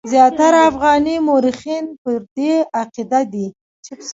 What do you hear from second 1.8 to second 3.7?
پر دې عقیده دي.